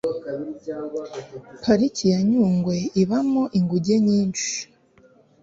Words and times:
pariki 1.63 2.05
ya 2.13 2.19
nyungwe 2.29 2.75
ibamo 3.01 3.43
inguge 3.57 3.95
nyinshi 4.07 4.53